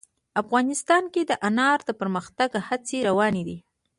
[0.41, 3.57] افغانستان کې د انار د پرمختګ هڅې روانې دي.